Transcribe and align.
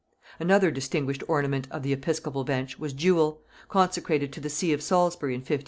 Another 0.39 0.71
distinguished 0.71 1.21
ornament 1.27 1.67
of 1.69 1.83
the 1.83 1.93
episcopal 1.93 2.43
bench 2.43 2.79
was 2.79 2.91
Jewel, 2.91 3.43
consecrated 3.69 4.33
to 4.33 4.39
the 4.39 4.49
see 4.49 4.73
of 4.73 4.81
Salisbury 4.81 5.35
in 5.35 5.41
1560. 5.41 5.59